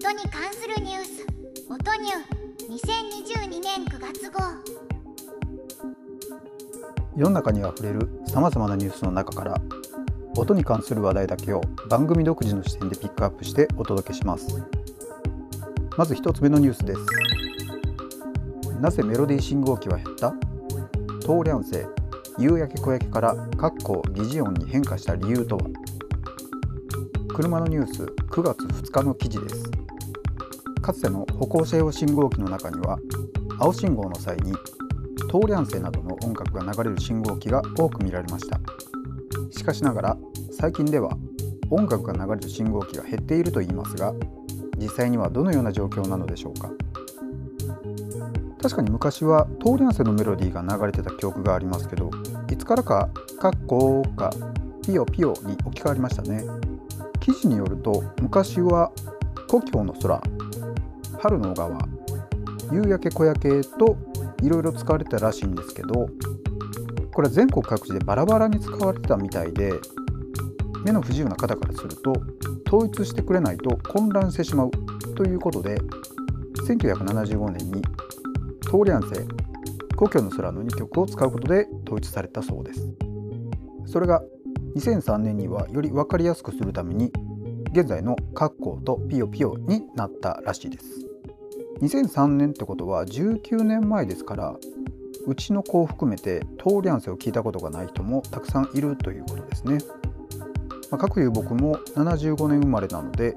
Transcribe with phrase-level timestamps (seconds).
[0.00, 1.26] 音に関するニュース。
[1.68, 2.78] 音ニュー
[3.48, 4.38] 2022年9月号。
[7.16, 9.60] 世の中にあふれるさまざまなニュースの中から
[10.36, 14.46] 音に関する話題だけを番組独自の視点でピックアップしてお届けします。
[15.96, 17.00] まず一つ目のニュースです。
[18.80, 20.30] なぜメロディー信号機は減った？
[21.26, 21.88] トーリャン性
[22.38, 25.64] 夕焼け小焼けから括弧疑似音に変化した理由とは？
[27.34, 29.72] 車のニュース9月2日の記事です。
[30.88, 32.98] かつての歩行者用信号機の中には
[33.58, 34.54] 青信号の際に
[35.30, 38.58] トーリャン性などの音楽が流れる信号機が多く見られました。
[39.50, 40.16] しかしながら
[40.50, 41.10] 最近では
[41.68, 44.14] 音楽が流れる信号機が減っているといいますが
[44.78, 46.70] 実際にはどのような状況なのでしょうか。
[48.62, 52.10] 確かに昔は通り合わせのメロディーが流れてた記憶がありますけど
[52.50, 54.30] いつからか「カッコー」か
[54.86, 56.46] 「ピヨピヨ」に置き換わりましたね。
[57.20, 58.90] 記事によると昔は
[59.48, 60.22] 「故郷の空」
[61.18, 61.78] 「春の小川」
[62.72, 63.96] 「夕焼け小焼け」と
[64.42, 66.08] いろいろ使われてたらしいんですけど
[67.12, 69.72] これは全国各地でバラバラに使われてたみたいで
[70.84, 72.12] 目の不自由な方からすると
[72.66, 74.70] 統一してくれないと混乱してしまう
[75.16, 75.80] ということで
[76.66, 77.82] 1975年に
[78.62, 79.26] トーリャンセ
[79.96, 82.88] 故郷の空の2曲を使うことで統一されたそうです。
[83.86, 84.22] それが
[84.76, 87.10] 2003年にはより分かりやすくするために
[87.72, 91.06] 現在の「カッコ」と「ピヨピヨ」になったらしいです。
[91.80, 94.56] 2003年ってことは19年前ですから
[95.26, 99.78] うちの子を含めてトーリャンセを聞いたことがない人もたくさんいるということですね、
[100.90, 103.36] まあ、各いう僕も75年生まれなので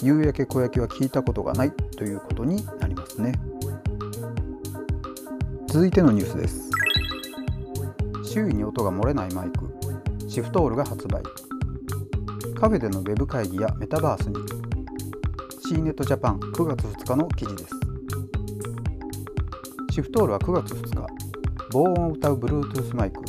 [0.00, 3.32] 夕焼け小焼けは聞いたことがないということになりますね。
[5.66, 6.70] 続いてのニュースです。
[8.24, 9.74] 周囲に音が漏れないマイク
[10.28, 11.22] シフトオールが発売。
[12.54, 14.36] カフェでのウェブ会議やメタバースに。
[15.66, 17.74] C ネットジャパン9月2日の記事です。
[19.90, 21.06] シフトールは9月2日。
[21.70, 23.20] 防音を歌う Bluetooth マイク。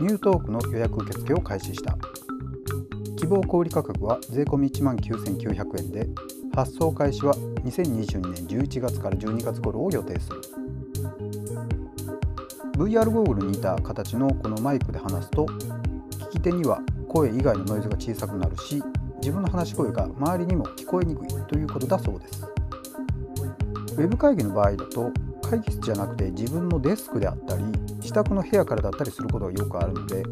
[0.00, 1.96] ニュートークの予約受付を開始した。
[3.16, 6.08] 希望小売価格は税込1万9900円で
[6.54, 10.40] 発送開始は2022年11月から12月頃を予定する。
[12.76, 16.80] VR ゴーグルに似た形のこのマイクで話すと聞き手には
[17.14, 18.82] 声以外のノイズが小さくなるし
[19.20, 22.44] 自分の話し声が周りにも聞こえにくいということだそうです
[23.92, 27.62] ウェブ会議の場合だと会議室じゃなくて自分のデスクであったり
[28.00, 30.24] 自宅の部屋からだったりすることがよくあるので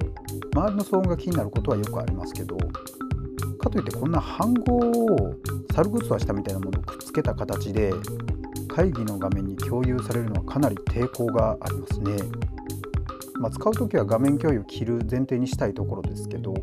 [0.53, 2.57] 周りの騒音が気になることはよくありますけど
[3.63, 5.35] かといってこんな半号を
[5.75, 7.93] 猿グッはしたみたいなものをくっつけた形で
[8.69, 12.17] 会議の画面に共有されるのはかなり抵抗がありますね。
[13.43, 16.55] まあ、使う時は画面共有を切る前提にしたいところですけど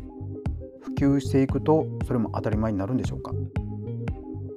[0.80, 3.32] 普及していくとそれも当たり前になるんでしょうか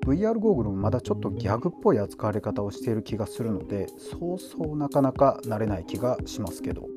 [0.06, 6.88] ？VR ゴーグルもまだちょっとギャグっぽい扱われ方をしている気がするのでそうそうなかなか慣れない気がしますけど。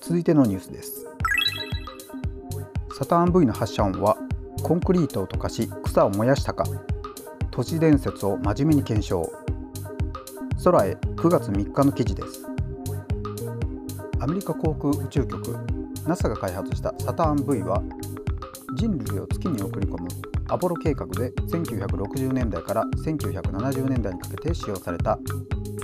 [0.00, 1.06] 続いてのニュースです。
[2.98, 4.16] サターン V の発射音は
[4.64, 6.64] コンクリートを溶かし草を燃やしたか。
[7.52, 9.30] 都市伝説を真面目に検証。
[10.64, 12.51] 空へ9月3日の記事です。
[14.22, 15.58] アメリカ航空宇宙局
[16.06, 17.82] NASA が開発したサターン V は
[18.76, 20.08] 人類を月に送り込む
[20.46, 25.18] アポロ計画で1960年代から1970年代にかけて使用された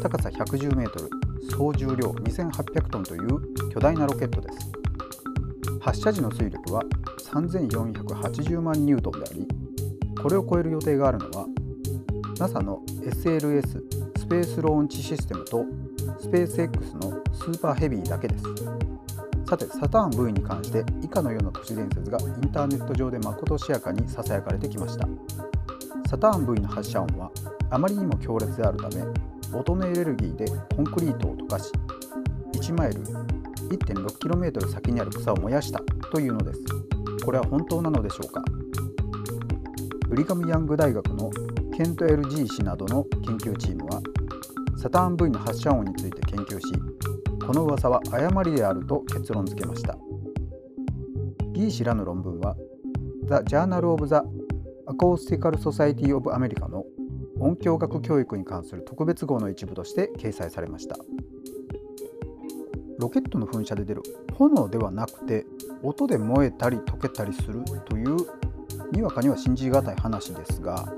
[0.01, 1.11] 高さ110メートル
[1.51, 4.71] 総重量2800トンという巨大なロケットです。
[5.81, 6.83] 発射時の推力は
[7.33, 9.49] 3480万ニュートンであり
[10.23, 11.47] これを超える予定があるのは
[12.39, 13.98] NASA の SLS
[14.29, 15.65] ペースローンチシステムと
[16.21, 18.45] スペース X のスーパーヘビーだけです。
[19.49, 25.09] さてサターン V に関して以下のような都市伝説がインターネット上でまことしやかにささやかれてきました。
[26.11, 27.31] サターン V の発射音は
[27.71, 29.03] あまりにも強烈であるため
[29.55, 31.73] 音のエネルギーでコンクリートを溶かし
[32.53, 35.81] 1マイル 1.6km 先にある草を燃やした
[36.13, 36.61] というのです。
[37.25, 38.43] これは本当なのでしょうか。
[40.09, 41.31] ブリガム・ヤング大学の
[41.75, 44.03] ケント LG 氏などの研究チームは
[44.79, 46.67] サターン V の発射音について研究し
[47.45, 49.99] この噂は誤りであると結論付けました。
[51.53, 52.55] ギー氏らの論文は
[53.27, 54.15] The Journal of the
[54.87, 56.85] Acoustical Society of America の
[57.41, 60.97] 音響学教育に関する特別号の一部として掲載されました。
[63.01, 64.03] ロケットの噴射で出る
[64.35, 65.45] 炎ではなくて
[65.83, 68.17] 音で燃えたり溶けたりするという
[68.93, 70.93] にわかには信じがたい話ですが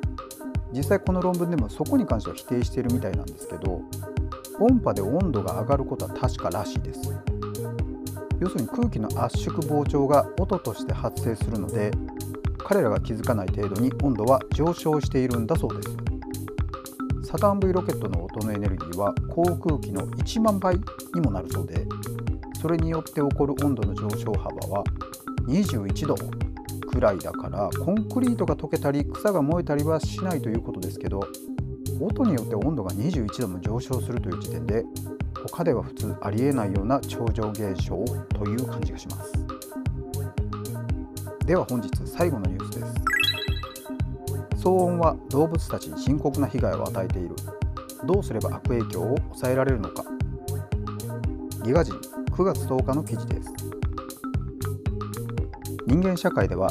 [0.73, 3.83] 実際この論文でもそこに関しては否定しているみたいなんですけど
[4.59, 7.01] 音波で温度が上がることは確からしいです。
[8.41, 11.91] 要するに空気の圧縮膨張が音として発生するので
[12.59, 15.97] 彼らが気づかない程度に温度は上昇しているんだそうです。
[17.31, 20.77] サタン V ロケットの音のエネルギーは航空機の1万倍
[21.15, 21.87] にもなるそうで
[22.61, 24.83] それによって起こる温度の上昇幅は
[25.47, 26.17] 21度
[26.91, 31.21] くらいだからコンクリートが溶けたり草が燃えたりはしないということですけど
[32.01, 34.85] 音によって温度が21度も上昇するという時点で
[35.49, 38.05] 他では普通ありえないような超常現象
[38.35, 39.33] という感じがします。
[41.47, 44.65] では本日最後のニュースです。
[44.65, 47.35] 騒音は動物たちに深刻な被害を与えている。
[48.05, 50.05] どうすれば悪影響を抑えられるのか。
[51.65, 53.60] ギガ人9月10日の記事です。
[55.91, 56.71] 人間社会では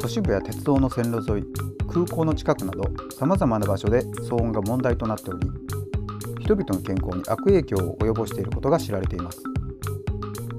[0.00, 1.44] 都市部や鉄道の線路沿い
[1.92, 2.84] 空港の近くなど
[3.18, 5.40] さまざまな場所で騒音が問題となっており
[6.38, 9.42] 人々の健康に悪影響を及ぼしていることが知られています。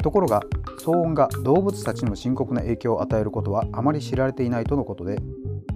[0.04, 0.42] ところが
[0.82, 5.18] 騒音が動物たちにも深刻な影響を与えることはあまり知られていないとのことで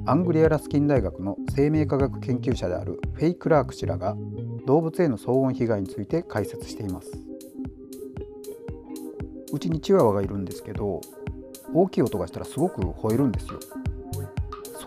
[0.06, 4.18] アングリア・ラスキン大学の生命科学研究者であるフェイ・クラーク氏らが
[4.66, 7.12] 動物への騒音被害について解説しています。
[9.54, 11.00] うちにチワワがいるんですけど
[11.76, 13.60] 大きい音がしたらすごく吠えるんですよ。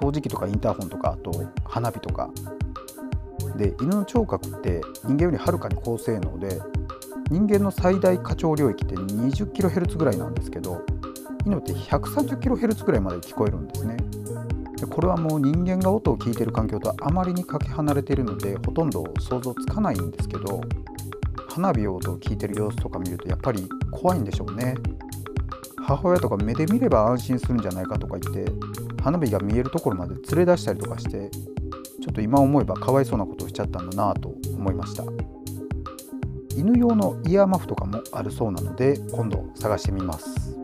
[0.00, 1.30] 掃除機とかインターホンとかあと
[1.64, 2.30] 花火とか。
[3.56, 6.60] で犬の聴覚って人間よりはるかに高性能で
[7.28, 10.84] 人間の最大過聴領域って 20kHz ぐらいなんですけど
[11.44, 13.96] 犬って 130kHz ぐらいまで聞こえるんですね。
[14.76, 20.60] でこれはもう人間が音を聞いてる環境とあまりにかけ離れているのでほとんど想像つかないんですけど
[21.48, 24.76] 花火を音を聞いてる様子とか見るとやっぱり怖いんでしょうね。
[25.88, 28.52] 母親とか目で見れば安心するんじゃないかとか言って
[29.02, 35.04] 花火が見えるところまで連れ出したりとかしてちょっと今思えばかわいそうなことをしちゃったんだなと思いました
[36.54, 40.58] 犬用のイヤーマフとかもあるそうなので今度探してみます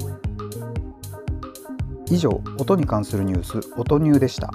[2.10, 4.50] 以上音に関するニュース音ニューでした。